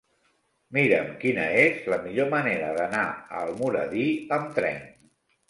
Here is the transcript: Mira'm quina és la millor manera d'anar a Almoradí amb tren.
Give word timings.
Mira'm 0.77 1.11
quina 1.23 1.43
és 1.63 1.77
la 1.95 1.99
millor 2.07 2.31
manera 2.33 2.73
d'anar 2.79 3.05
a 3.11 3.43
Almoradí 3.45 4.09
amb 4.41 4.59
tren. 4.59 4.83